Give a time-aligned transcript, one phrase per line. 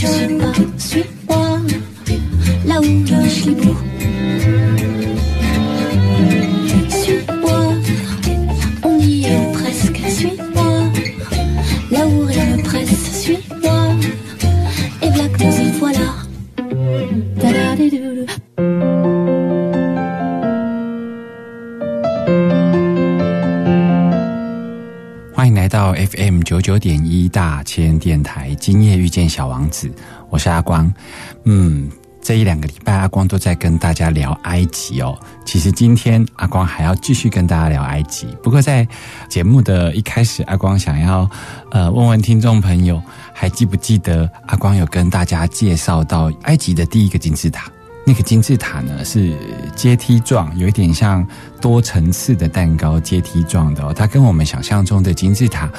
[0.00, 1.58] Je suis pas, suis pas
[2.64, 3.89] là où je suis beau.
[27.70, 29.88] 千电台，今夜遇见小王子，
[30.28, 30.92] 我是阿光。
[31.44, 31.88] 嗯，
[32.20, 35.16] 这一两个礼拜阿光都在跟大家聊埃及哦。
[35.44, 38.84] 其实今天阿光还要继续跟大家聊埃及，不过在
[39.28, 41.30] 节目的一开始，阿光想要
[41.70, 43.00] 呃问问听众朋友，
[43.32, 47.70] 还记不记得阿光有跟大家介绍到埃及的第一个金字塔？
[48.04, 49.36] 那个金字塔呢是
[49.76, 51.24] 阶梯状，有一点像
[51.60, 53.94] 多层次的蛋糕阶梯状的哦。
[53.94, 55.70] 它跟我们想象中的金字塔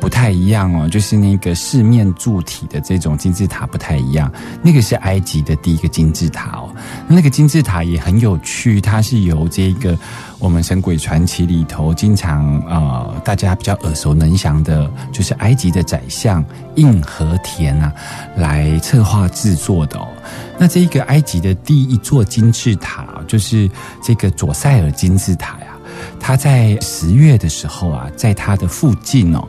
[0.00, 4.32] 不太一样哦，就是那个四面柱体的这种金字塔不太一样。
[4.62, 6.74] 那个是埃及的第一个金字塔哦。
[7.06, 9.96] 那个金字塔也很有趣，它是由这个
[10.38, 16.42] 我们《神鬼传奇》里头经常呃大家比较耳熟能详的，就是埃及的宰相
[16.76, 17.92] 印和田啊
[18.36, 20.08] 来策划制作的哦。
[20.58, 23.70] 那这一个埃及的第一座金字塔，就是
[24.02, 25.69] 这个左塞尔金字塔呀，
[26.18, 29.46] 他在十月的时候啊，在他的附近哦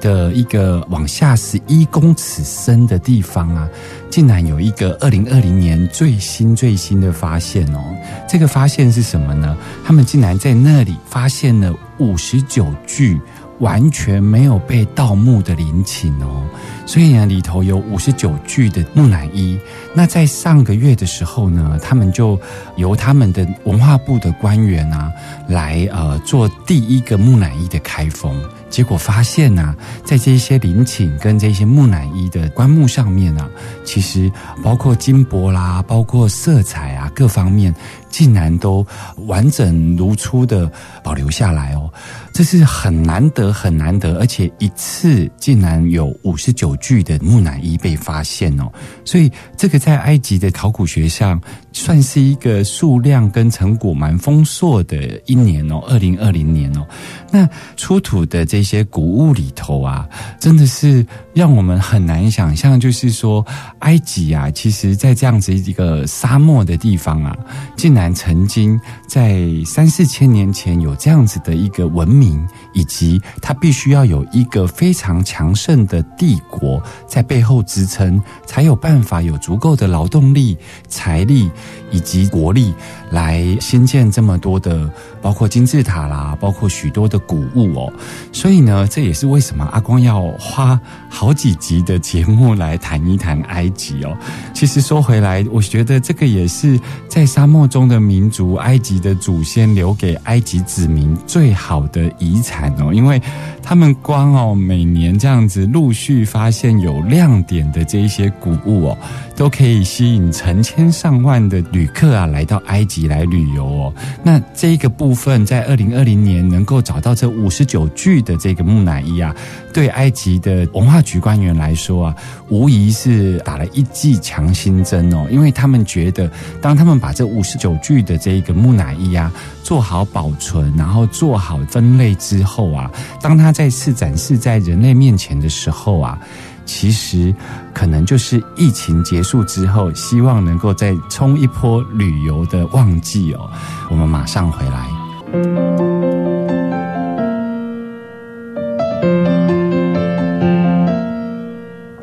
[0.00, 3.68] 的一个往下十一公尺深的地方啊，
[4.10, 7.80] 竟然有一个二零二零年最新最新的发现哦。
[8.28, 9.56] 这个发现是什么呢？
[9.84, 13.20] 他们竟然在那里发现了五十九具。
[13.64, 16.44] 完全没有被盗墓的陵寝哦，
[16.84, 19.58] 所以呢，里头有五十九具的木乃伊。
[19.94, 22.38] 那在上个月的时候呢，他们就
[22.76, 25.10] 由他们的文化部的官员啊，
[25.48, 28.38] 来呃做第一个木乃伊的开封。
[28.74, 29.72] 结果发现呢、
[30.04, 33.48] 在这些陵寝跟这些木乃伊的棺木上面啊，
[33.84, 34.28] 其实
[34.64, 37.72] 包括金箔啦，包括色彩啊各方面，
[38.10, 38.84] 竟然都
[39.28, 40.68] 完整如初的
[41.04, 41.88] 保留下来哦。
[42.32, 48.64] 这是很难得、很难得，而且一次竟然有五十九具的木乃伊被发现哦，
[49.04, 51.40] 所以这个在埃及的考古学上
[51.74, 56.86] 算是一个数量跟成果蛮丰硕的一年哦，二零二零年哦。
[57.32, 57.46] 那
[57.76, 60.08] 出土的这些古物里头啊，
[60.38, 61.04] 真的是
[61.34, 63.44] 让我们很难想象，就是说
[63.80, 67.36] 埃及啊，其实在这样子一个沙漠的地方啊，
[67.76, 72.40] 竟然曾经在三四千年前有这样子的一个文明，
[72.74, 80.56] 以及他必须要有一个非常强盛的帝国在背后支撑，才有办法有足够的劳动力、
[80.88, 81.50] 财力
[81.94, 82.74] 以及国力
[83.08, 84.90] 来新建这么多的，
[85.22, 87.92] 包括金字塔啦，包括许多的古物哦。
[88.32, 90.78] 所以呢，这也是为什么阿光要花
[91.08, 94.16] 好几集的节目来谈一谈埃及哦。
[94.52, 103.22] 其实说回来，我觉得这个也是在沙漠中的民族埃及的祖先留给埃及子民最好的遗产哦，因为
[103.62, 108.98] 他们光哦每年这样子陆续发现有亮点的这一些古物哦，
[109.36, 113.92] 都可以吸引成千上万的旅旅客啊来到埃及来旅游哦。
[114.22, 119.36] 那这一个部分在二零二零年能够找到这五十九具的这个木乃伊啊，
[119.70, 122.16] 对埃及的文化局官员来说啊，
[122.48, 126.30] 无疑是打了一剂强心针哦，因为他们觉得，
[126.62, 129.30] 当他们把这五十九具的这个木乃伊啊
[129.62, 132.90] 做好保存，然后做好分类之后啊，
[133.20, 136.18] 当它再次展示在人类面前的时候啊。
[136.64, 137.34] 其实，
[137.72, 143.50] 可能就是疫情结束之后，希望能够再冲一波旅游的旺季哦。
[143.90, 144.88] 我们马上回来。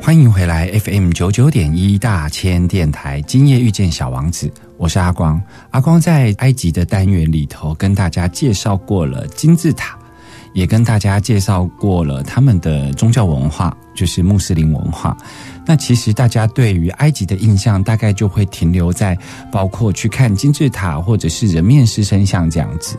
[0.00, 5.40] 欢迎回来 FM 九九点一大千电台，今夜遇见小王子，我是阿光。
[5.70, 9.96] 阿光在埃及的单元里头跟大家介绍过了金字塔，
[10.52, 15.16] 也跟大家介绍过了他们的宗教文化，就是穆斯林文化。
[15.64, 19.16] 那其实大家对于埃及的印象，大概就会停留在
[19.50, 22.96] 包括去看金字塔或者是人面狮身像这样子。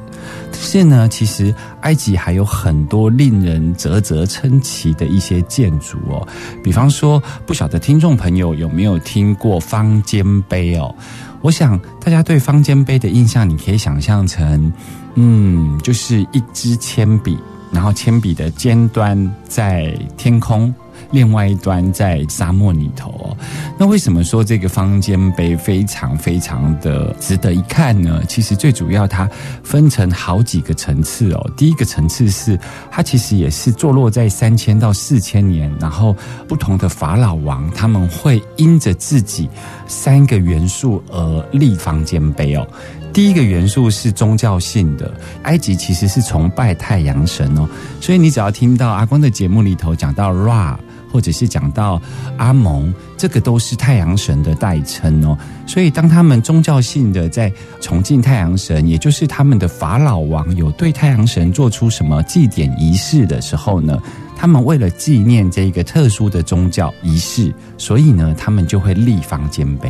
[0.49, 6.25] 但是呢，其实埃及还有很多令人啧啧称奇的一些建筑哦，
[6.63, 10.95] 比方说，不晓得听众朋友有没有听过方尖碑哦？
[11.41, 14.71] 我想大家对方尖碑的印象，你可以想象成，
[15.15, 17.37] 嗯，就是一支铅笔，
[17.71, 20.73] 然后铅笔的尖端在天空。
[21.13, 23.37] 另外一端在沙漠里头哦，
[23.77, 28.23] 那为什么说这个方尖碑非常非常的值得一看呢？
[28.27, 29.29] 其实最主要它
[29.63, 31.51] 分成好几个层次哦。
[31.55, 36.15] 第一个层次是它其实也是坐落在三千到四千年，然后
[36.47, 39.47] 不同的法老王他们会因着自己
[39.85, 42.67] 三个元素而立方尖碑哦。
[43.13, 45.13] 第一个元素是宗教性的，
[45.43, 47.69] 埃及其实是崇拜太阳神哦，
[48.01, 50.75] 所以你只要听到阿光的节目里头讲到 Ra。
[51.13, 52.01] 或者是讲到
[52.37, 55.37] 阿蒙，这个都是太阳神的代称哦。
[55.67, 63.99] 所以当他们宗教性的在崇敬太阳神，也就是他们的法老王有对太阳神做出什么祭典仪式的时候呢，
[64.35, 69.87] 他们为了纪念这个特殊的宗教仪式，所以呢，他们就会立方尖碑。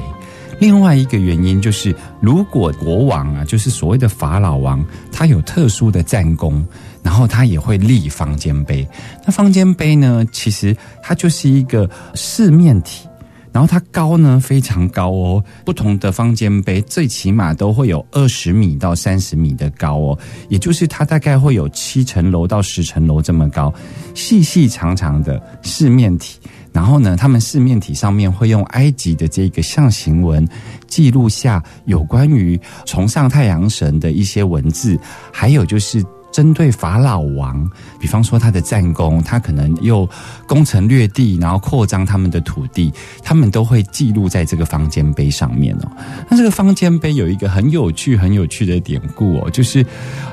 [0.60, 6.64] 另外一个原因就是，如果国王啊，就是所谓的法老王，他有特殊的战功。
[7.04, 8.88] 然后他也会立方尖碑，
[9.26, 10.26] 那方尖碑呢？
[10.32, 13.06] 其实它就是一个四面体，
[13.52, 15.44] 然后它高呢非常高哦。
[15.66, 20.18] 不同的方尖碑最起码都会有二十米到三十米的高哦，
[20.48, 23.72] 也就是它大概会有七层楼到十层楼这么高，
[24.16, 26.40] 细细长长的四面体。
[26.72, 30.48] 然后呢，他们四面体上面会用埃及的这个象形文
[30.88, 34.98] 记录下有关于崇尚太阳神的一些文字，
[35.34, 36.02] 还有就是。
[36.34, 37.70] 针对法老王，
[38.00, 40.10] 比方说他的战功，他可能又
[40.48, 42.92] 攻城略地，然后扩张他们的土地，
[43.24, 45.92] 他们都会记录在这个方尖碑上面哦。
[46.28, 49.86] 那这个方尖碑有一个很有趣、很有趣的典故哦，就是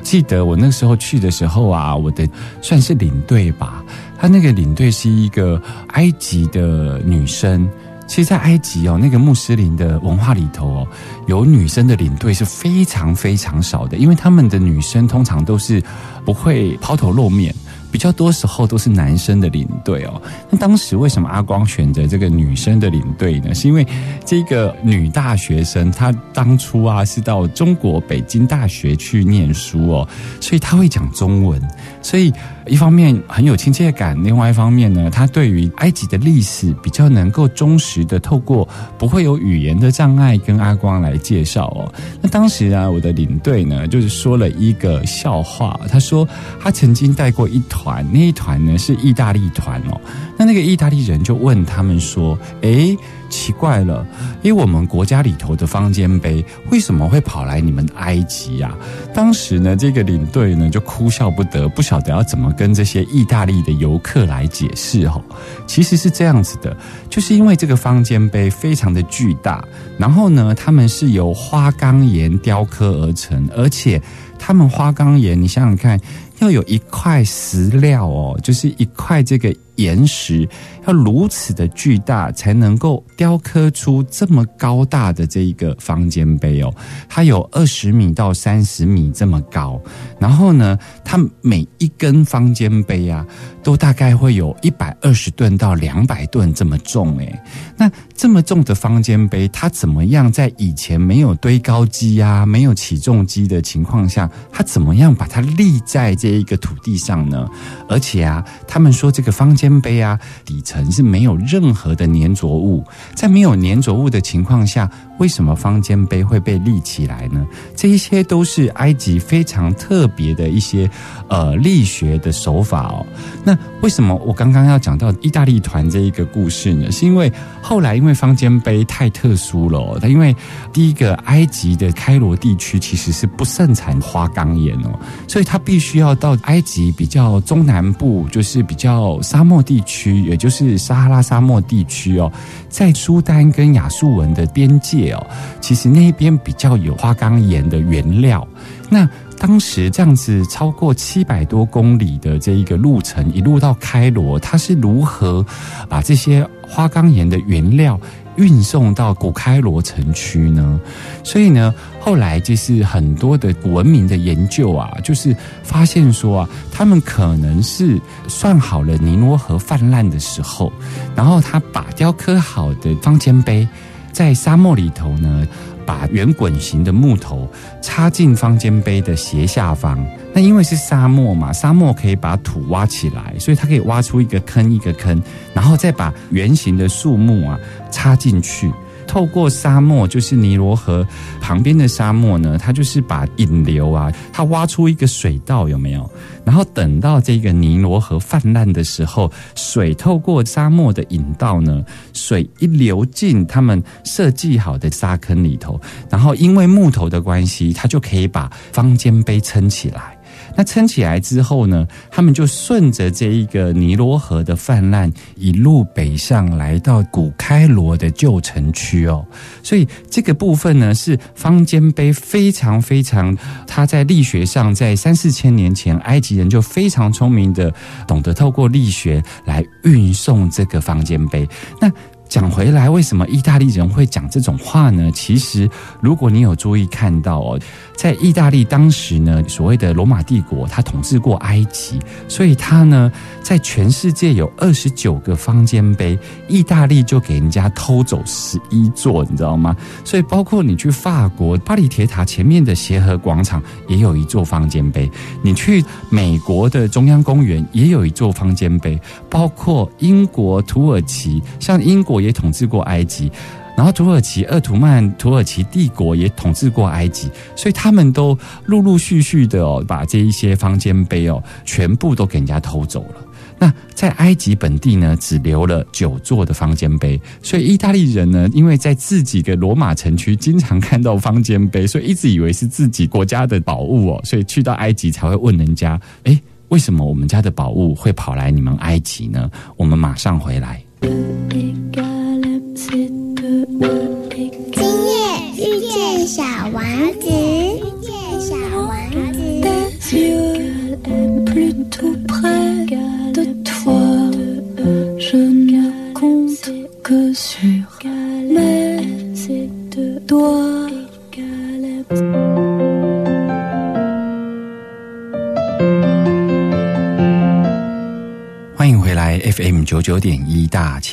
[0.03, 2.27] 记得我那时候去的时候啊，我的
[2.63, 3.85] 算是领队吧，
[4.19, 7.69] 他那个领队是一个埃及的女生。
[8.11, 10.89] 其实，在埃及哦，那个穆斯林的文化里头哦，
[11.29, 15.81] 有女生的领队是非常非常少的，因为他们的女生通常都是
[16.25, 17.55] 不会抛头露面。
[17.93, 20.23] 比较多时候都是男生的领队哦。
[20.49, 23.53] 那当时为什么阿光选择这个女生的领队呢？
[23.53, 23.85] 是因为
[24.25, 30.09] 这个女大学生她当初啊是到中国北京大学去念书哦，
[30.41, 31.61] 所以她会讲中文，
[32.03, 32.33] 所以
[32.67, 38.67] 一方面很有亲切感，另外一方面呢，他对于埃及的历史比较能够忠实的透过
[38.99, 41.93] 不会有语言的障碍跟阿光来介绍哦。
[42.23, 46.27] 那当时啊，我的领队呢就是说了一个笑话，他说
[46.61, 48.07] 他曾经带过一团。
[48.13, 50.01] 那一团呢是意大利团哦，
[50.39, 52.97] 那那个意大利人就问他们说：“诶，
[53.29, 54.07] 奇怪了，
[54.43, 58.75] 因为我们国家里头的方尖碑为什么会跑来你们埃及呀？”
[59.15, 65.21] 当时呢，这个领队呢就哭笑不得，不晓得要怎么跟这些意大利的游客来解释哦。
[65.67, 66.77] 其实是这样子的，
[67.09, 69.65] 就是因为这个方尖碑非常的巨大，
[69.99, 74.01] 然后呢，他们是由花岗岩雕刻而成，而且
[74.39, 75.99] 他们花岗岩，你想想看。
[76.39, 79.55] 要有一块石料哦，就是一块这个。
[79.81, 80.47] 岩石
[80.87, 86.73] 要如此的巨大，才能够雕刻出这么高大的这一个方尖碑哦。
[87.09, 89.81] 它有二十米到三十米这么高，
[90.19, 93.25] 然后呢，它每一根方尖碑啊，
[93.63, 97.41] 都大概会有一百二十吨到两百吨这么重诶。
[97.79, 107.49] 那这么重的方尖碑，它怎么样在以前没有堆高机啊、没有起重机的情况下，它怎么样把它立在这一个土地上呢？
[107.89, 109.70] 而且啊，他们说这个方尖。
[109.79, 112.83] 碑啊，底层是没有任何的粘着物，
[113.15, 117.47] 在没有粘着物的情况下，为什么方尖碑会被立起来呢？
[117.77, 120.91] 这一些都是埃及非常特别的一些
[121.29, 123.07] 呃力学的手法哦。
[123.45, 126.91] 那为什么我刚刚要讲到意大利团这一个故事呢？
[126.91, 130.35] 是因为后来因为方尖碑太特殊了，它因为
[130.73, 134.99] 第一个埃及的开罗地区其实是不盛产花岗岩哦，
[135.29, 139.60] 所以它必须要到埃及比较中南部，就是比较沙漠。
[139.63, 142.31] 地区，也就是撒哈拉沙漠地区哦，
[142.69, 145.27] 在苏丹跟亚述文的边界哦，
[145.61, 148.47] 其实那边比较有花岗岩的原料。
[148.89, 155.45] 那当时这样子超过七百多公里的这一个路程，一路到开罗，它是如何
[155.89, 157.99] 把这些花岗岩的原料？
[158.41, 160.81] 运送到古开罗城区呢？
[161.23, 170.73] 所以呢，后来就是很多的文明的研究啊，就是发现说啊，他们可能是算好了尼罗河泛滥的时候，
[171.15, 173.69] 然后他把雕刻好的方尖碑
[174.11, 175.47] 在沙漠里头呢。
[175.87, 177.49] 把圆滚形的木头
[177.83, 179.99] 插进方尖碑的斜下方，
[180.33, 185.21] 那因为是沙漠嘛，沙漠可以把土挖起来，所以它可以挖出一个坑一个坑，
[185.53, 187.59] 然后再把圆形的树木啊
[187.91, 188.71] 插进去。
[189.09, 191.05] 透过沙漠，就是尼罗河
[191.41, 196.09] 旁边的沙漠呢，它就是把引流啊，它挖出一个水道，有没有？
[196.45, 210.17] 然后等到这个尼罗河泛滥的时候，水透过沙漠的引道呢，水一流进他们设计好的沙坑里头，然后因为木头的关系，它就可以把方尖碑撑起来。
[210.57, 219.25] 那撑起来之后呢，他们就顺着这一个尼罗河的泛滥，一路北上来到古开罗的旧城区哦。
[219.63, 227.73] 所以这个部分呢，是方尖碑非常非常，它在力学上，在三四千年前，埃及人就非常聪明的，
[228.07, 231.49] 懂得透过力学来运送这个方尖碑。
[231.81, 231.91] 那
[232.31, 235.11] 讲回来，为什么意大利人会讲这种话呢？
[235.11, 235.69] 其实，
[236.01, 237.61] 如果你有注意看到哦，
[237.97, 243.11] 在意大利当时呢，所谓的罗马帝国，它统治过埃及，所以它呢，
[243.43, 249.77] 在全世界有二十九个方尖碑，意大利就给人家偷走十一座，你知道吗？
[250.05, 255.11] 所以，包括你去法国巴黎铁塔前面的协和广场也有一座方尖碑，
[255.43, 258.97] 你去美国的中央公园也有一座方尖碑，
[259.29, 262.20] 包括英国、土耳其，像英国。
[262.21, 263.31] 也统治过埃及，
[263.77, 273.27] 然后土耳其鄂图曼土耳其帝国也统治过埃及，所以他们都陆陆续续的哦，把这一些方尖碑哦，全部都给人家偷走了。
[273.63, 289.51] 那在埃及本地呢，只留了九座的方尖碑，所以意大利人呢，因为在自己的罗马城区经常看到方尖碑，所以一直以为是自己国家的宝物哦，所以去到埃及才会问人家：哎，为什么我们家的宝物会跑来你们埃及呢？
[289.77, 290.83] 我们马上回来。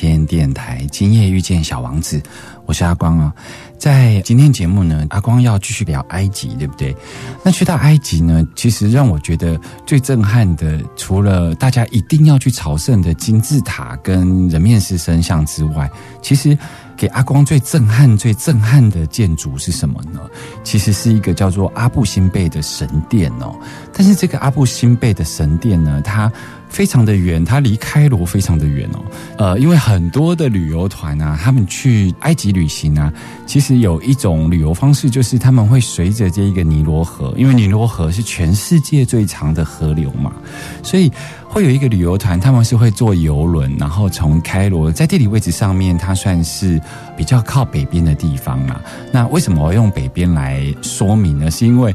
[0.00, 2.22] 千电台，今夜遇见小王子，
[2.66, 3.34] 我是阿光啊。
[3.76, 6.96] 在今天节目呢，阿光要继续聊埃及，对不对？
[7.42, 15.90] 那去到埃及呢，其实让我觉得最震撼的，除了大家一定要去朝圣的金字塔跟人面狮身像之外，
[16.22, 16.56] 其实
[16.96, 20.20] 给阿光最震撼、最震撼的建筑是什么呢？
[20.62, 23.52] 其实是一个叫做阿布辛贝的神殿哦。
[23.92, 26.30] 但是这个阿布辛贝的神殿呢，它
[26.68, 29.00] 非常的远，它离开罗非常的远哦。
[29.36, 33.12] 呃，因为很多的旅游团啊，他们去埃及旅行啊，
[33.46, 40.32] 其实有一种旅游方式，就是他们会随着这一个尼罗河，因为尼罗河是全世界最长的河流嘛，
[40.82, 41.10] 所以
[41.48, 46.80] 会有一个旅游团，他们是会坐游轮，然后从开罗，在地理位置上面，它算是
[47.16, 48.80] 比较靠北边的地方啊。
[49.12, 51.50] 那为什么我用北边来说明呢？
[51.50, 51.94] 是因为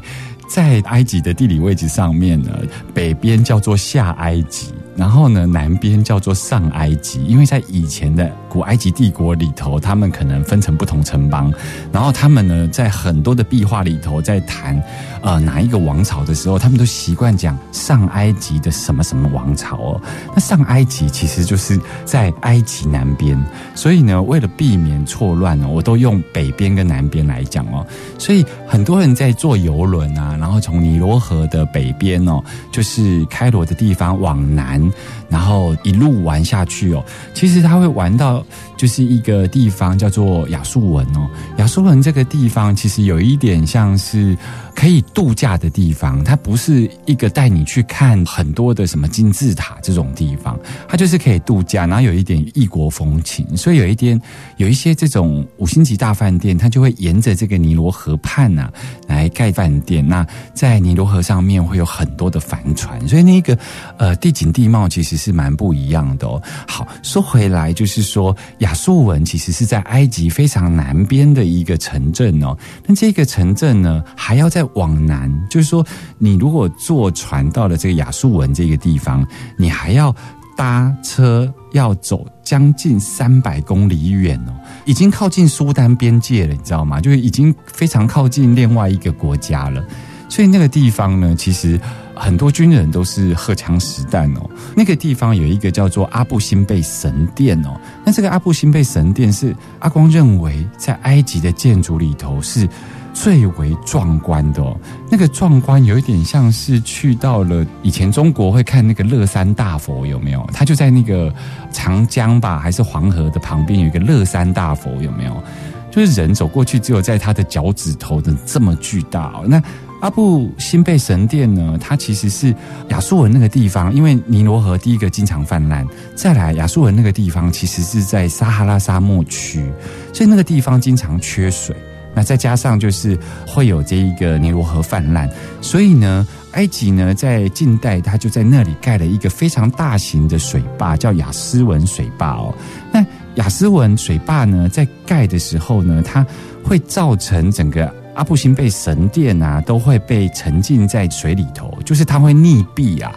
[0.54, 2.56] 在埃及的地理位置上面呢，
[2.94, 7.24] 北边叫做下埃及，然后呢，南边叫做上埃及。
[7.24, 11.52] 因为在以前的古埃及帝国里头，他们可能分成不同城邦，
[11.90, 14.80] 然后他们呢，在很多的壁画里头，在谈
[15.22, 20.00] 呃哪一个王朝的时候，他们都习惯讲上埃及的什么什么王朝哦。
[20.32, 23.36] 那上埃及其实就是在埃及南边，
[23.74, 27.84] 所以呢，为了避免错乱呢，我都用北边跟南边来讲哦。
[28.20, 34.80] 所以很多人在坐游轮啊，然后从尼罗河的北边哦，就是开罗的地方往南，
[35.28, 37.04] 然后一路玩下去哦。
[37.34, 38.43] 其实他会玩到
[38.76, 41.28] 就是一个地方叫做亚述文哦。
[41.58, 44.36] 亚述文这个地方其实有一点像是
[44.74, 53.56] 可以度假的地方，它不是一个带你去看很多的什么金字塔这种地方，它就是可以度假，然后有一点异国风情。
[53.56, 54.20] 所以有一点
[54.56, 58.70] 有一些这种五星级大饭店，它就会沿着这个尼罗河畔呐、
[59.06, 60.06] 来盖饭店。
[60.06, 63.56] 那在尼罗河上面会有很多的帆船，所以那个
[63.96, 66.42] 呃地景地貌其实是蛮不一样的哦。
[66.66, 72.56] 好，说回来就是说，亚述文其实是在埃及非常南边的一个城镇哦。
[72.86, 75.84] 那这个城镇呢，还要在往南，就是说，
[76.18, 80.14] 你如果坐船到了这个亚述文这个地方，你还要。
[80.56, 84.54] 搭车要走将近三百公里远哦，
[84.84, 87.00] 已经靠近苏丹边界了，你知道吗？
[87.00, 89.84] 就是已经非常靠近另外一个国家了。
[90.28, 91.76] 所以那个地方呢，其实
[92.14, 94.48] 很多军人都是荷枪实弹哦。
[94.76, 97.76] 那个地方有一个叫做阿布辛贝神殿哦。
[98.04, 102.68] 那这个阿布辛贝神殿是阿光认为在埃及的建筑里头是
[103.14, 104.76] 最为壮观的哦。
[105.10, 110.46] 那个壮观有一点像是去到了以前中国会看那个乐山大佛有没有？
[110.52, 111.32] 他就在那个
[111.72, 115.42] 长江吧，还是黄河的旁边有一个乐山大佛有没有？
[115.90, 119.44] 就是人走过去，只有在他的脚趾头的这么巨大哦。
[119.46, 119.62] 那
[120.00, 121.78] 阿布辛贝神殿呢？
[121.80, 122.52] 它其实是
[122.88, 125.86] 亚述文那个地方，因为尼罗河第一个经常泛滥。
[126.16, 129.64] 再来，亚述文那个地方其实是在撒哈拉沙漠区，
[130.12, 131.74] 所以那个地方经常缺水。
[132.14, 135.28] 那再加上就是会有这一个尼罗河泛滥，
[135.60, 142.54] 所以呢，埃及呢在近代它就在那里盖了一个非常大型的水坝，叫雅斯文水坝哦。
[142.92, 143.04] 那
[143.34, 146.24] 雅斯文水坝呢，在盖的时候呢，它
[146.62, 147.92] 会造成整个。
[148.14, 153.12] 阿布辛贝神殿啊，都会被沉浸在水里头，就是它会溺毙啊。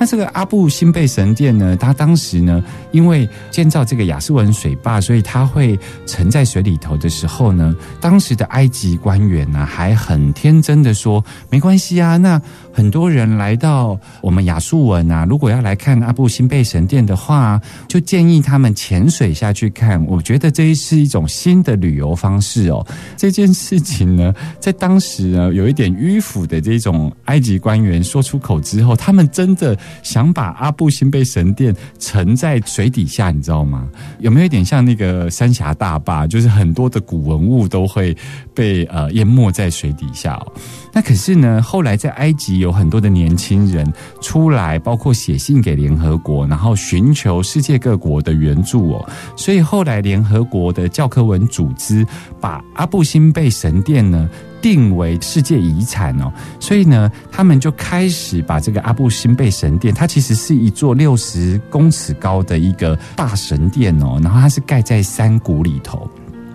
[0.00, 12.40] 那这个阿布辛贝神殿呢，它当时呢，因为建造这个亚斯文水坝，所以它会沉在水里头的时候呢，当时的埃及官员呢，还很天真的说，没关系啊，那。
[12.72, 20.02] 很多人来到我们亚述文啊，如果要来看阿布辛贝神殿的话，就建议他们潜水下去看。
[20.06, 22.86] 我觉得这是一种新的旅游方式哦。
[23.16, 33.88] 这件事情呢，在当时呢，有一点迂腐的这种埃及官员说出口之后，他们真的想把阿布辛贝神殿沉在水底下，你知道吗？
[34.18, 38.16] 有没有一点像那个三峡大坝，就是很多的古文物都会
[38.54, 40.52] 被呃淹没在水底下哦。
[40.92, 49.08] 那可是呢，后来在埃及有很多的年轻人出来，包括写信给联合国，然后寻求世界各国的援助哦。
[49.36, 52.06] 所以后来联合国的教科文组织
[52.40, 54.28] 把阿布辛贝神殿呢
[54.60, 56.32] 定为世界遗产哦。
[56.58, 66.10] 所以呢，他们就开始把这个阿布辛贝神殿，它其实是一座六十公尺高的一个大神殿哦，然后它是盖在山谷里头。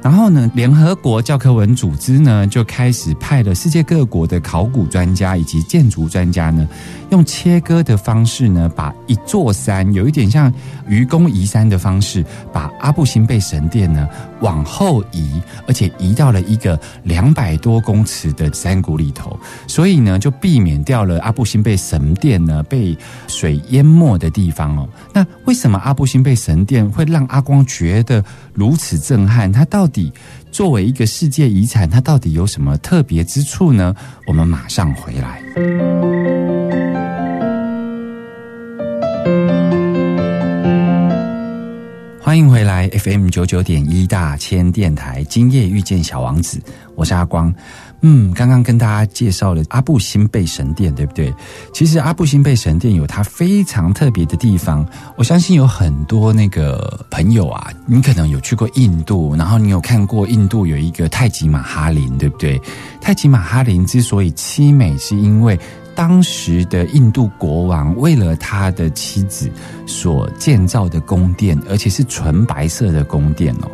[0.05, 6.67] 然后呢，联合国教科文组织呢就开始派了世界各国的考古专家以及建筑专家呢。
[7.09, 10.53] 用切割的方式呢，把一座山有一点像
[10.87, 14.07] 愚公移山的方式，把阿布辛贝神殿呢
[14.41, 24.87] 往后移，而且移到了一个两百多公尺的山谷里头，所以呢就避免掉了阿布辛贝神殿呢被水淹没的地方哦。
[25.13, 29.51] 那为什么阿布辛贝神殿会让阿光觉得如此震撼？
[29.51, 30.11] 它到底
[30.51, 33.95] 作为一个世界遗产，它到底有什么特别之处呢？
[34.27, 36.34] 我们马上回来。
[42.35, 46.59] 欢迎回来，FM 九九点一大千电台，今夜遇见小王子，
[46.95, 47.53] 我是阿光。
[48.01, 51.33] 嗯，刚刚跟大家介绍了阿布辛贝神殿，对不对？
[51.73, 54.85] 其实阿布辛贝神殿有它非常特别的地方。
[55.15, 62.61] 我相信有很多那个朋友啊，你可能有去过印度，然后你有看过印度有一个泰姬玛哈林，对不对？
[63.01, 65.59] 泰姬玛哈林之所以凄美，是因为。
[65.97, 69.49] 当时的印度国王为了他的妻子
[69.85, 73.71] 所建造的宫殿，而且是纯白色的宫殿哦。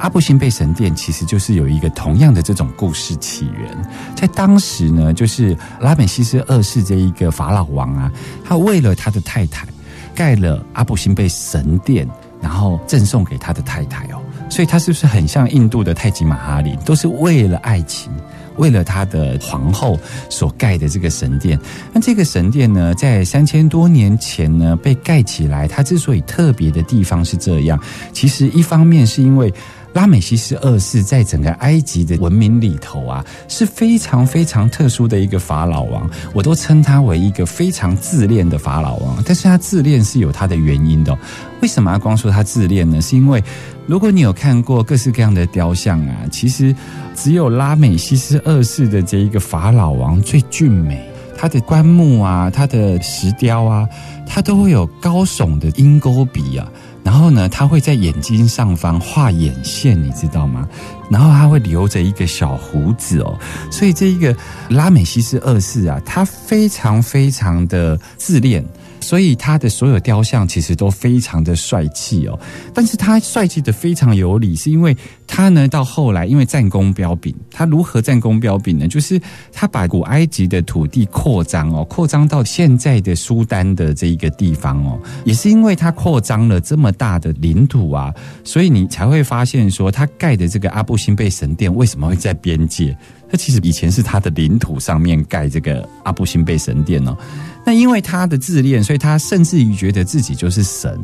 [0.00, 3.76] 阿布辛贝神殿其实就是有一个同样的这种故事起源。
[4.16, 8.10] 在当时呢，就是拉美西斯二世这一个法老王啊，
[8.42, 9.66] 他为了他的太太
[10.14, 12.08] 盖了阿布辛贝神殿，
[12.40, 14.20] 然后赠送给他的太太哦。
[14.48, 18.10] 所以，他是不是很像印度的泰姬玛哈里，都是为了爱情？
[18.56, 21.58] 为了他的皇后所盖的这个神殿，
[21.94, 25.68] 那这个神殿呢，在三千多年前呢被盖起来。
[25.68, 27.80] 它之所以特别的地方是这样，
[28.12, 29.50] 其实一方面是因为
[29.92, 39.22] 拉美西斯二世在整个埃及的文明里头啊是非常非常特殊的一个法老王，我都称他为一个非常自恋的法老王。
[39.26, 41.16] 但是他自恋是有他的原因的。
[41.60, 43.00] 为什么要光说他自恋呢？
[43.00, 43.42] 是因为
[43.86, 46.74] 如果你有看过各式各样的雕像啊，其实
[47.14, 51.04] 只有拉美西斯二世的这一个法老王最俊美，
[51.36, 53.86] 他的棺木啊，他的石雕啊，
[54.26, 56.66] 他都会有高耸的鹰钩鼻啊，
[57.02, 60.68] 然后呢，他会在眼睛上方画眼线，你知道吗？
[61.10, 63.38] 然后他会留着一个小胡子哦，
[63.70, 64.36] 所以这一个
[64.68, 68.64] 拉美西斯二世啊，他非常非常的自恋。
[69.00, 72.38] 所以他的所有雕像其实都非常的帅气哦，
[72.74, 78.86] 但是他帅气的非常有理，是因为他呢到后来因为战功彪炳，他如何战功彪炳呢？
[78.86, 79.20] 就是
[79.52, 92.96] 他把古埃及的土地扩张哦，扩张到现在的苏丹的这一个地方哦，也是因为他扩张了这么大的领土啊，所以你才会发现说他盖的这个阿布辛贝神殿为什么会在边界？
[93.30, 97.16] 他其实以前是他的领土上面盖这个阿布辛贝神殿哦。
[97.64, 100.98] 那因为他的自恋，所以他甚至于觉得自己就是神。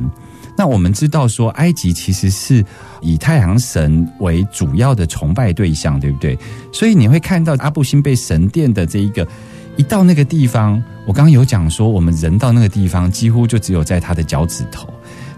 [0.59, 2.65] 那我们知道说，埃及其实是
[3.03, 6.37] 以太阳神为主要的崇拜对象，对不对？
[6.73, 9.29] 所以你会看到阿布辛贝神殿的这一个，
[9.77, 14.89] 一到那个地方，我刚刚有讲说，我们人到那个地方，几乎就只有在他的脚趾头。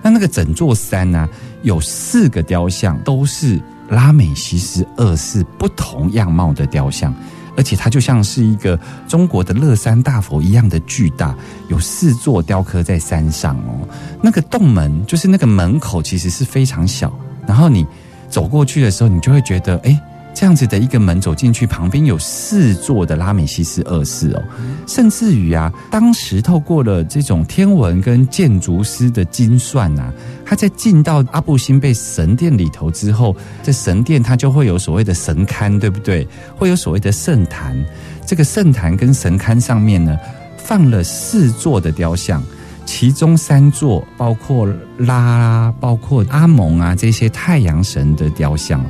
[0.01, 1.29] 那那个整座山呢，
[1.63, 7.15] 有四个雕像，都是拉美西斯二世不同样貌的雕像。
[7.57, 11.35] 而且它就像是一个中国的乐山大佛一样的巨大，
[11.69, 13.89] 有四座雕刻在山上哦。
[14.23, 17.13] 那个洞门就是那个门口，其实是非常小。
[17.47, 17.85] 然后你
[18.29, 20.01] 走过去的时候，你就会觉得，哎。
[20.39, 24.43] 这样子的一个门走进去，旁边有四座的拉美西斯二世哦，
[24.87, 30.13] 甚至于啊，当时透过了这种天文跟建筑师的精算啊，
[30.47, 36.25] 他在进到阿布辛贝神殿里头之后，这神殿它就会有所谓的神龛，对不对？
[36.55, 37.77] 会有所谓的圣坛，
[38.25, 40.17] 这个圣坛跟神龛上面呢，
[40.57, 42.41] 放了四座的雕像，
[42.87, 48.81] 其中三座包括拉，包括阿蒙啊这些太阳神的雕像。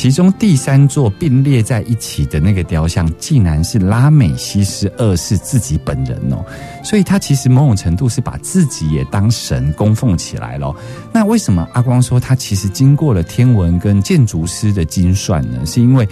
[0.00, 6.38] 其中第三座并列在一起的那个雕像，竟然是拉美西斯二世自己本人哦，
[6.84, 10.72] 所以他其实某种程度是把自己也当神供奉起来了。
[11.12, 15.66] 那为什么阿光说他其实经过了天文跟建筑师的精算呢？
[15.66, 16.08] 是因为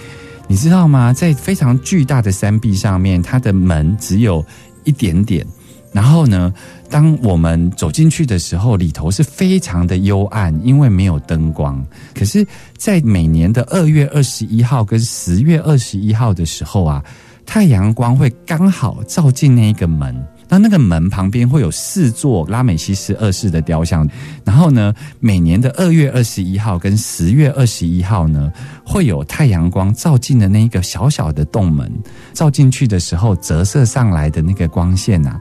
[0.49, 1.13] 你知道吗？
[1.13, 4.45] 在非常巨大的山壁上面，它的门只有
[4.83, 5.47] 一点点。
[5.91, 6.53] 然后呢，
[6.89, 11.83] 当我们走进去的时候，里头是非常的幽暗，因为没有灯光。
[12.13, 12.45] 可是，
[12.77, 17.03] 在每年的二月二十一号跟十月二十一号的时候啊，
[17.45, 20.15] 太阳光会刚好照进那一个门。
[20.49, 24.07] 那那个门旁边会有四座拉美西斯二世的雕像。
[24.45, 28.49] 然后呢，每年的二月二十一号跟十月二十一号呢，
[28.85, 31.91] 会有太阳光照进的那一个小小的洞门，
[32.33, 35.37] 照进去的时候折射上来的那个光线啊。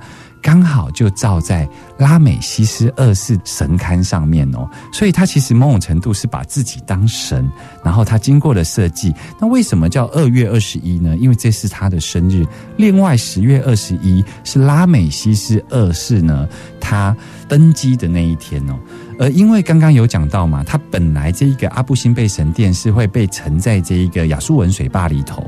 [0.46, 7.50] 刚好就照在拉美西斯二世神龛上面哦，所以他其实某种程度是把自己当神，
[7.82, 9.12] 然后他经过了设计。
[9.40, 11.16] 那为什么叫二月二十一呢？
[11.16, 12.46] 因为这是他的生日。
[12.76, 16.48] 另外十月二十一是拉美西斯二世呢
[16.80, 17.16] 他
[17.48, 18.78] 登基的那一天哦。
[19.18, 25.42] 呃因为刚刚有讲到嘛，它本来这一个阿布辛贝神殿是会被沉在这一个亚述文水坝里头。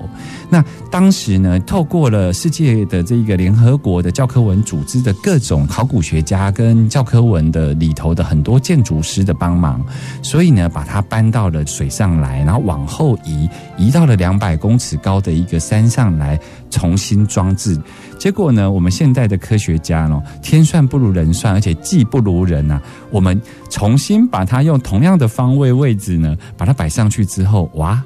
[0.49, 9.85] 那当时呢，透过了世界的这一个联合国的教科文组织的各种考古学家跟教科文的里头的很多建筑师的帮忙，
[10.23, 17.79] 所以呢，把它搬到了水上来，然后往后移，移到了两百公尺高的一个山上来重新装置。
[18.19, 22.81] 结果呢，我们现代的科学家呢，天算不如人算，而且技不如人呐。
[23.11, 28.03] 我们重新把它用同样的方位位置呢，把它摆上去之后，哇！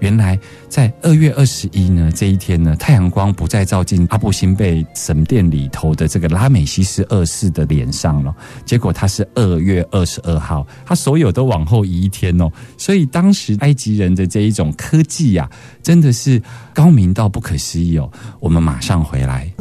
[0.00, 8.34] 原来在二月二十一呢这一天呢，太阳光不再照进阿布辛贝神殿里头的这个拉美西斯二世的脸上了。
[8.64, 12.50] 结果他是二月二十二号，他所有都往后移一天哦。
[12.76, 15.48] 所以当时埃及人的这一种科技呀，
[15.82, 16.42] 真的是
[16.74, 18.10] 高明到不可思议哦。
[18.40, 19.52] 我们马上回来。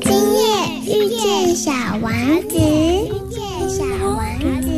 [0.00, 0.40] 今夜
[0.86, 1.70] 遇见小
[2.02, 2.12] 王
[2.48, 4.20] 子，遇见小王
[4.60, 4.68] 子。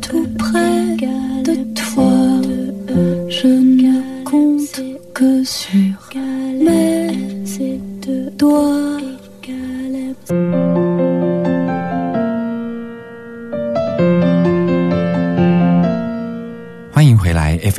[0.00, 0.96] Tout près
[1.44, 2.40] de toi.
[3.28, 4.80] Je ne compte
[5.14, 5.94] que sur
[6.60, 7.80] mes
[8.36, 8.99] doigts.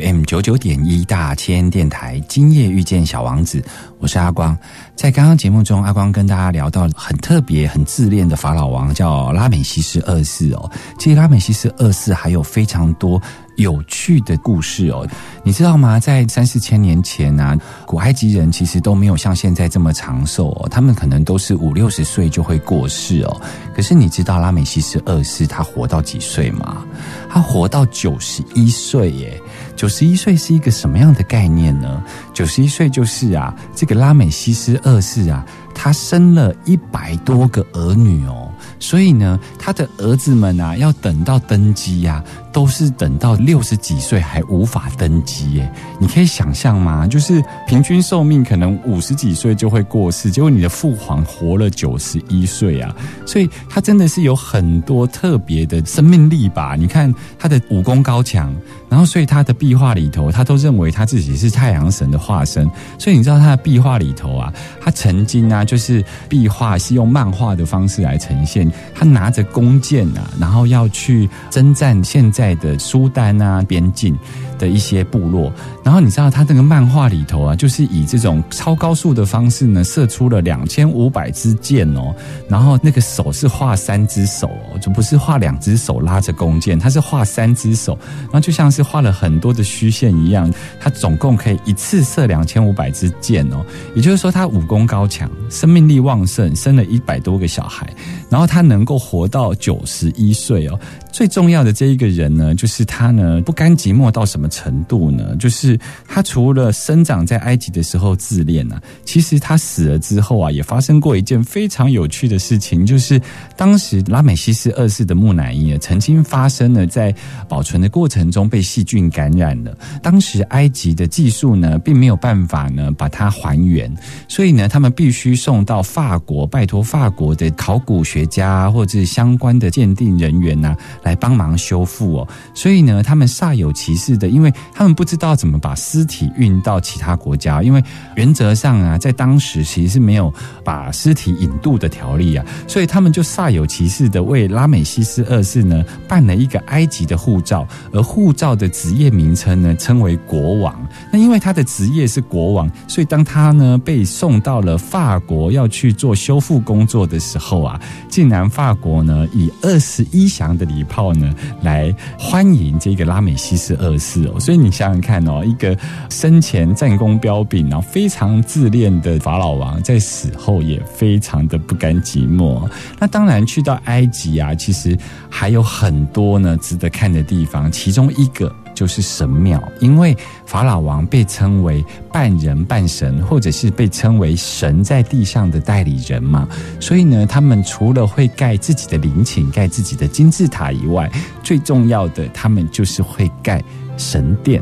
[0.01, 3.63] M 九九点一大千电台，今夜遇见小王子，
[3.99, 4.57] 我是阿光。
[4.95, 10.69] 在刚刚节目中，阿光跟大家聊到很特别、很自恋的法老王，叫拉美西斯二世哦。
[10.99, 13.21] 其实拉美西斯二世还有非常多。
[13.57, 15.07] 有趣的故事哦，
[15.43, 15.99] 你知道吗？
[15.99, 23.41] 在三四千年前啊，古埃及人其实都没有像现在这么长寿哦，他们可能都是五六十岁就会过世哦。
[23.75, 26.83] 可是你知道拉美西斯二世他活到几岁吗？
[27.29, 29.39] 他活到九十一岁耶！
[29.75, 32.03] 九十一岁是一个什么样的概念呢？
[32.33, 38.49] 九十一岁就是啊，这个拉美西斯二世啊，他生了一百多个儿女哦。
[38.79, 45.71] 所以呢，他的儿子们啊，要等到登基呀、都是等到六十几岁还无法登基耶。
[45.99, 47.07] 你可以想象吗？
[47.07, 56.75] 就是平均寿命可能五十几岁就会过世，结果你的父皇活了九十一岁啊，所以他真的是有很多特别的生命力吧？
[56.77, 58.53] 你看他的武功高强，
[58.89, 74.17] 然后所以他的壁画里头，他都认为他自己是太阳神的化身，所以你知道他的壁画里头啊，他曾经啊，就是壁画是用漫画的方式来呈现，他拿着弓箭啊，然后要去征战现在在的苏丹啊边境
[74.57, 82.15] 的一些部落，然后你知道他这个漫画里头啊，就是以这种超高速的方式呢，射出了两千五百支箭哦，
[82.49, 93.63] 然后那个手是画三只手哦，就不是画两只手拉着弓箭，他是画三只手，然后就像是画了很多的虚线一样，他总共可以一次射两千五百支箭哦，
[93.95, 97.87] 也就是说他武功高强，生命力旺盛，生了一百多个小孩，
[98.31, 100.79] 然后他能够活到九十一岁哦。
[101.11, 105.35] 最重要的这一个人呢，就是他呢不甘寂寞到什么程度呢？
[105.37, 113.21] 就是他除了生长在埃及的时候自恋啊，其实他死了之后啊，也发生过一件非常有趣的事情，就是
[113.55, 117.13] 当时拉美西斯二世的木乃伊啊，曾经发生了在
[117.47, 119.75] 保存的过程中被细菌感染了。
[120.01, 123.93] 当时埃及的技术呢，并没有办法呢把它还原，
[124.27, 132.20] 所以呢，他们必须送到法国，拜托法国的考古学家或者是相关的鉴定人员呐、来帮忙修复哦。
[132.53, 137.83] 所以呢，他们煞有其事的，因为他们不知道怎么把尸体运到其他国家，因为
[138.15, 150.75] 原则上啊，在当时其实是没有把尸体引渡的条例啊，所以他们就煞有其事的为拉美西斯二世呢办了一个埃及的护照，而护照的职业名称呢称为国王。
[151.11, 157.79] 那因为他的职业是国王，所以当他呢被送到了法国要去做修复工作的时候啊，
[158.09, 164.39] 竟然法国呢以二十一响的礼炮呢来欢迎这个拉美西斯二世哦。
[164.39, 165.77] 所以你想想看哦，一个
[166.09, 172.69] 生前战功彪炳，然后非常自恋的法老王，在死后也非常的不甘寂寞。
[172.99, 174.97] 那当然去到埃及啊，其实
[175.29, 178.53] 还有很多呢值得看的地方，其中一个。
[178.81, 186.47] 就是神庙，因为法老王被称为半人半神，或者是被称为神在地上的代理人嘛，
[186.79, 191.07] 所以呢，他们除了会盖自己的陵寝、盖自己的金字塔以外，
[191.43, 193.63] 最重要的，他们就是会盖
[193.97, 194.59] 神殿。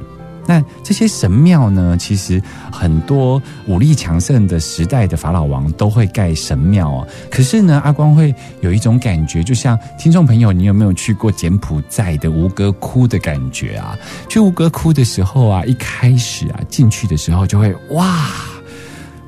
[0.50, 7.06] 那这些神庙呢，其实很多武力强盛的时代的法老王都会盖神庙啊。
[7.30, 13.96] 可是呢，阿光会有一种感觉，就像听众朋友，你有没有去过柬埔寨的吴哥窟的感觉啊？
[14.28, 18.28] 去吴哥窟的时候啊，一开始啊进去的时候就会哇。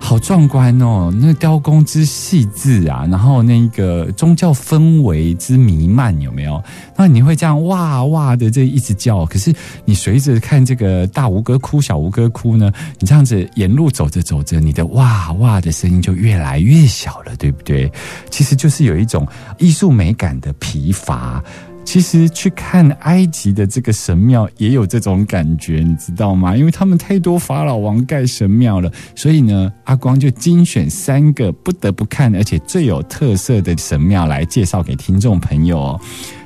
[0.03, 1.13] 好壮观哦！
[1.21, 6.61] 那雕工之细致啊，然后那个宗教氛围之弥漫，有没有？
[6.97, 9.53] 那你会这样哇哇的这一直叫，可是
[9.85, 17.89] 你随着看这个大吴哥哭、小吴哥哭呢，你这样子沿路走着走着，你的哇哇的声音就越来越小了，对不对？
[18.29, 19.25] 其实就是有一种
[19.59, 21.41] 艺术美感的疲乏。
[21.83, 26.55] 其实去看埃及的这个神庙也有这种感觉，你知道吗？
[26.55, 36.01] 因为他们太多法老王盖神庙了，所以呢，阿光就精选三个不得不看而且最有特色的神庙来介绍给听众朋友哦。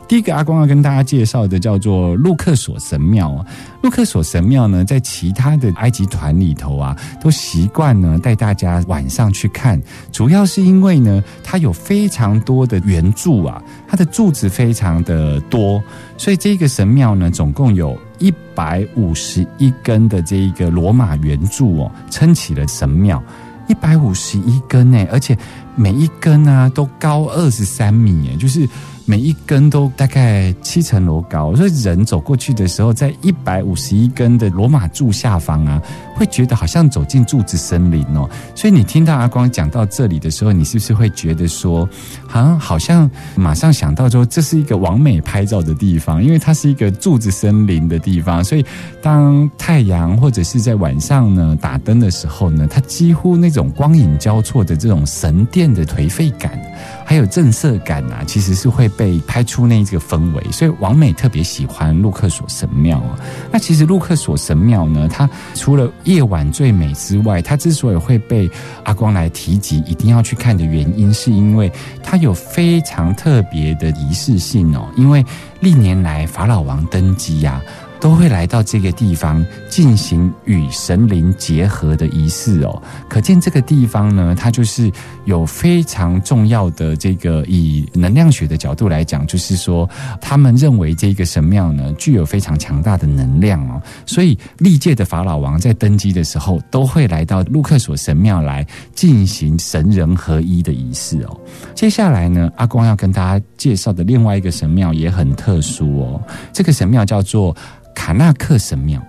[0.08, 3.46] 第一个阿光要跟大家介绍的叫做路克索神庙啊。
[3.82, 15.82] 路克索神庙呢，在其他的埃及团里头啊，都习惯呢带大家晚上去看，主要是因为呢，它有非常多的圆柱啊，它的柱子非常的多，
[16.18, 23.22] 所以这个神庙呢，总共有一百五十一根的这一个罗马圆柱哦，撑起了神庙。
[23.68, 25.36] 一百五十一根呢，而且
[25.76, 28.70] 每一根啊都高二十三米，哎，就是
[29.08, 35.80] 每一根都大概七层楼高，所以人走过去的时候，在一百五十一根的罗马柱下方啊，
[36.16, 38.28] 会觉得好像走进柱子森林哦。
[38.56, 41.88] 所以你听到阿光讲到这里的时候，你是不是会觉得说，
[42.28, 48.66] 好像好像马上想到说，这是一个完美拍照的地方，因为它是一个柱子森林的地方，所以
[49.02, 56.60] 当太阳或者是在晚上呢打灯的时候呢，它几乎那种光影交错的这种神殿的颓废感，
[57.06, 60.52] 还有震慑感啊，其实是会被拍出那一个氛围。
[60.52, 63.20] 所以王美特别喜欢路克索神庙啊。
[63.52, 68.50] 那其实路克索神庙呢，它除了夜晚最美之外，它之所以会被
[68.84, 74.88] 阿光来提及，一定要去看的原因，是因为它有非常特别的仪式性哦。
[74.96, 75.26] 因为
[75.60, 77.62] 历年来法老王登基呀、
[78.00, 82.82] 都会来到这个地方进行与神灵结合的仪式哦。
[83.10, 84.92] 可见这个地方呢，它就是
[85.26, 89.90] 有非常重要的这个以能量学的角度来讲，就是说
[90.22, 101.40] 他们认为这个神庙呢具有非常强大的能量哦，所以历届的法老王在登基的时候都会来到卢克索神庙来进行神人合一的仪式哦。
[101.74, 106.22] 接下来呢，阿光要跟大家介绍的另外一个神庙也很特殊哦，
[106.54, 107.56] 这个神庙叫做
[107.96, 109.02] 卡纳克神庙。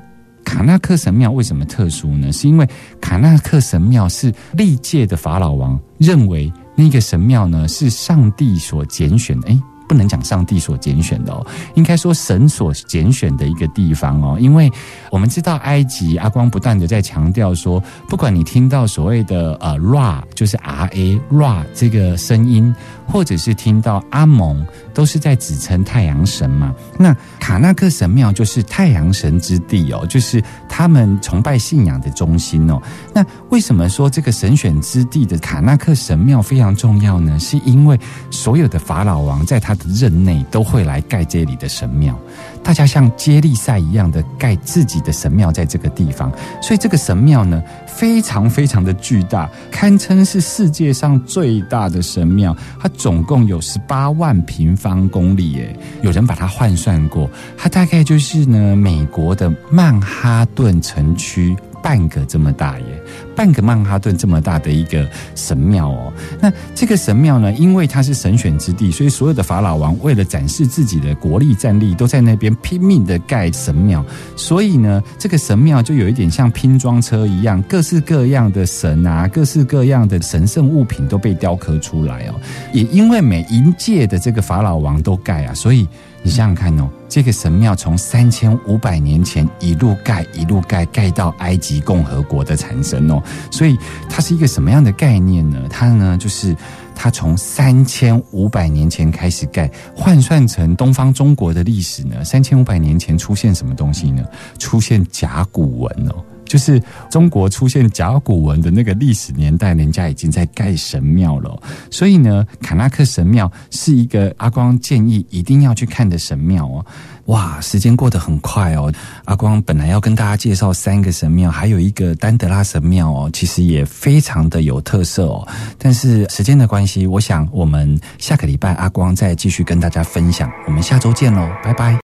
[0.44, 2.32] 卡纳克神庙为什么特殊呢？
[2.32, 2.66] 是因为
[3.00, 9.48] 卡纳克神庙是历届的法老王认为那个神庙呢是上帝所拣选的。
[9.48, 14.36] 诶，不能讲上帝所拣选的哦，应该说神所拣选的一个地方哦。
[14.40, 14.70] 因为
[15.10, 22.74] 我们知道埃及，阿光不断的在强调说，不管你听到所谓的呃 Ra，就是 R A Ra 这个声音，
[23.06, 26.74] 或者是听到阿蒙，都是在指称太阳神嘛。
[26.98, 32.82] 那卡纳克神庙就是太阳神之地哦，就是他们崇拜信仰的中心哦。
[33.14, 37.38] 那为什么说这个神选之地的卡纳克神庙非常重要呢？
[37.38, 37.98] 是因为
[38.30, 42.18] 所有的法老王在他任内都会来盖这里的神庙，
[42.62, 52.56] 大家像接力赛一样的盖自己的神庙在这个地方，所以这个神庙呢非常非常的巨大，堪称是世界上最大的神庙。
[52.80, 61.56] 它总共有十八万平方公里，耶，有人把它换算过，它大概就是呢美国的曼哈顿城区。
[61.86, 63.00] 半个这么大耶，
[63.36, 66.12] 半个曼哈顿这么大的一个神庙哦。
[66.40, 74.04] 那这个神庙呢，因为它是神选之地，所以所有的法老王为了展示自己的国力战力，都在那边拼命的盖神庙。
[74.34, 82.34] 所以呢，这个神庙就有一点像拼装车一样，各式各样的神啊，各式各样的神圣物品都被雕刻出来哦。
[82.72, 85.86] 也因为每一届的这个法老王都盖啊，所以。
[86.22, 95.66] 你想想看哦，这个神庙从三千五百年前一路盖一路盖盖到埃及共和国的产生哦，所以它是一个什么样的概念呢？
[95.70, 96.56] 它呢就是
[96.96, 104.24] 它从三千五百年前开始盖，换算成东方中国的历史呢，三千五百年前出现什么东西呢？
[104.58, 106.24] 出现甲骨文哦。
[106.46, 111.60] 就是中国出现甲骨文的那个历史年代，人家已经在盖神庙了。
[111.90, 116.84] 所以呢，卡纳克神庙是一个阿光建议一定要去看的神庙哦。
[117.26, 118.92] 哇，时间过得很快哦。
[119.24, 125.46] 阿光本来要跟大家介绍三个神庙，还有一个丹德拉神庙哦，其实也非常的有特色哦。
[125.76, 130.48] 但是时间的关系，我想我们下个礼拜阿光再继续跟大家分享。
[130.68, 132.05] 我们下周见喽，拜拜。